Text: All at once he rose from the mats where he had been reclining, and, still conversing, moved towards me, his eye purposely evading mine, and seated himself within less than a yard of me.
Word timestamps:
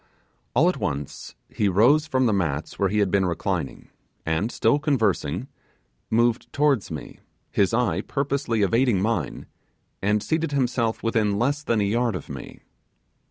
All 0.55 0.67
at 0.67 0.77
once 0.79 1.35
he 1.47 1.69
rose 1.69 2.07
from 2.07 2.25
the 2.25 2.33
mats 2.33 2.79
where 2.79 2.89
he 2.89 2.97
had 2.97 3.11
been 3.11 3.27
reclining, 3.27 3.89
and, 4.25 4.51
still 4.51 4.79
conversing, 4.79 5.47
moved 6.09 6.51
towards 6.51 6.89
me, 6.89 7.19
his 7.51 7.71
eye 7.71 8.01
purposely 8.01 8.63
evading 8.63 8.99
mine, 8.99 9.45
and 10.01 10.23
seated 10.23 10.53
himself 10.53 11.03
within 11.03 11.37
less 11.37 11.61
than 11.61 11.81
a 11.81 11.83
yard 11.83 12.15
of 12.15 12.29
me. 12.29 12.61